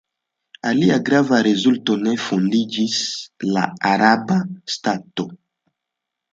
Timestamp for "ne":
2.07-2.15